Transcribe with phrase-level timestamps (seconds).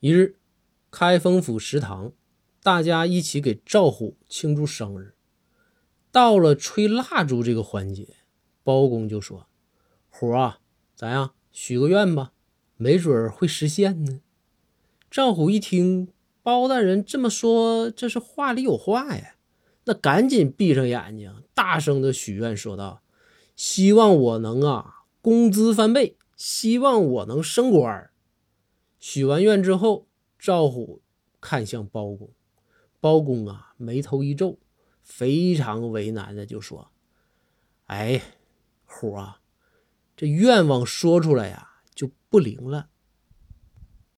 [0.00, 0.36] 一日，
[0.92, 2.12] 开封府食堂，
[2.62, 5.14] 大家一起给赵虎庆祝生日。
[6.12, 8.06] 到了吹蜡烛这个环节，
[8.62, 9.48] 包公就说
[10.08, 10.60] ：“虎啊，
[10.94, 11.32] 咋样？
[11.50, 12.30] 许个愿吧，
[12.76, 14.20] 没准会实现呢。”
[15.10, 16.06] 赵虎一听
[16.44, 19.34] 包大人这么说，这是话里有话呀，
[19.86, 23.02] 那赶紧闭上眼睛，大声的许愿说道
[23.56, 28.10] ：“希望我能啊，工资翻倍，希望我能升官。”
[28.98, 30.08] 许完愿之后，
[30.38, 31.02] 赵虎
[31.40, 32.30] 看向包公，
[33.00, 34.58] 包公啊，眉头一皱，
[35.02, 36.90] 非常为难的就说
[37.86, 38.20] ：“哎，
[38.84, 39.40] 虎啊，
[40.16, 42.90] 这愿望说出来呀就不灵了。